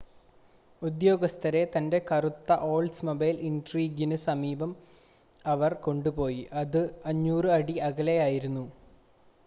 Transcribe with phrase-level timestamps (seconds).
[0.81, 6.81] ഉദ്യോഗസ്ഥരെ തൻ്റെ കറുത്ത ഓൾഡ്സ്മൊബൈൽ ഇൻട്രീഗിന് സമീപത്തേക്ക് അവർ കൊണ്ടുപോയി അത്
[7.11, 8.65] 500 അടി അകലെ ആയിരുന്നു